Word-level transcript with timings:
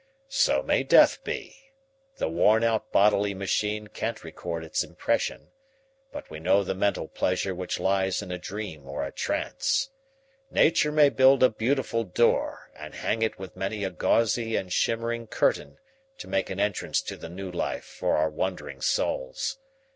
"So 0.29 0.63
may 0.63 0.81
death 0.81 1.23
be. 1.23 1.73
The 2.17 2.27
worn 2.27 2.63
out 2.63 2.91
bodily 2.91 3.35
machine 3.35 3.85
can't 3.85 4.23
record 4.23 4.63
its 4.65 4.83
impression, 4.83 5.51
but 6.11 6.27
we 6.27 6.39
know 6.39 6.63
the 6.63 6.73
mental 6.73 7.07
pleasure 7.07 7.53
which 7.53 7.79
lies 7.79 8.23
in 8.23 8.31
a 8.31 8.39
dream 8.39 8.87
or 8.87 9.03
a 9.05 9.11
trance. 9.11 9.91
Nature 10.49 10.91
may 10.91 11.09
build 11.09 11.43
a 11.43 11.49
beautiful 11.51 12.03
door 12.03 12.71
and 12.75 12.95
hang 12.95 13.21
it 13.21 13.37
with 13.37 13.55
many 13.55 13.83
a 13.83 13.91
gauzy 13.91 14.55
and 14.55 14.73
shimmering 14.73 15.27
curtain 15.27 15.77
to 16.17 16.27
make 16.27 16.49
an 16.49 16.59
entrance 16.59 16.99
to 17.03 17.15
the 17.15 17.29
new 17.29 17.51
life 17.51 17.85
for 17.85 18.17
our 18.17 18.31
wondering 18.31 18.81
souls. 18.81 19.59